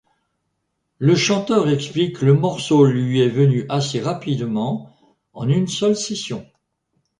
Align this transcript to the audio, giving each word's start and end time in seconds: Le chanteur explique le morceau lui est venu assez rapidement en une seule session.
Le 0.97 1.13
chanteur 1.15 1.69
explique 1.69 2.23
le 2.23 2.33
morceau 2.33 2.85
lui 2.87 3.19
est 3.21 3.29
venu 3.29 3.67
assez 3.69 4.01
rapidement 4.01 4.97
en 5.33 5.47
une 5.47 5.67
seule 5.67 5.95
session. 5.95 6.43